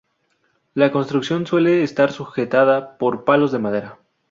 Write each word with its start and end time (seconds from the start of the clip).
La 0.73 0.91
construcción 0.91 1.45
suele 1.45 1.83
estar 1.83 2.11
sujetada 2.11 2.97
por 2.97 3.23
palos 3.23 3.51
de 3.51 3.59
madera. 3.59 3.99